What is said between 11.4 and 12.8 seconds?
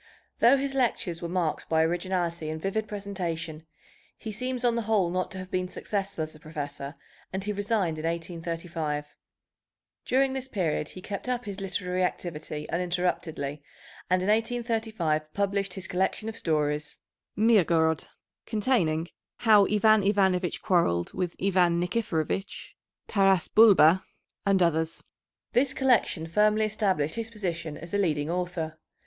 his literary activity